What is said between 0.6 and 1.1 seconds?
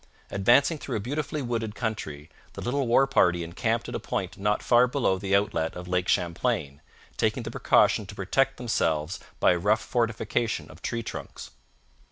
through a